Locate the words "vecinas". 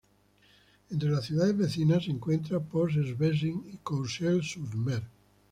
1.55-2.05